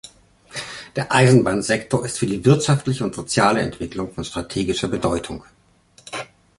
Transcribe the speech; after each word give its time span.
Der 0.95 1.11
Eisenbahnsektor 1.11 2.03
ist 2.03 2.17
für 2.17 2.25
die 2.25 2.43
wirtschaftliche 2.43 3.03
und 3.03 3.13
soziale 3.13 3.61
Entwicklung 3.61 4.11
von 4.11 4.23
strategischer 4.23 4.87
Bedeutung. 4.87 5.43